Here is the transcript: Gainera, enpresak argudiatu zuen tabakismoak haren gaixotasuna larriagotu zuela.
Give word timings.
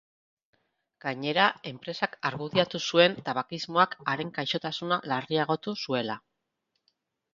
Gainera, 1.03 1.43
enpresak 1.71 2.17
argudiatu 2.31 2.81
zuen 2.93 3.17
tabakismoak 3.27 3.95
haren 4.15 4.35
gaixotasuna 4.39 4.99
larriagotu 5.13 5.77
zuela. 5.85 6.17